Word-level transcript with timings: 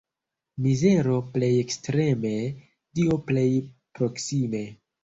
Mizero 0.67 1.17
plej 1.35 1.51
ekstreme, 1.65 2.33
Dio 3.01 3.21
plej 3.31 3.47
proksime. 3.99 4.69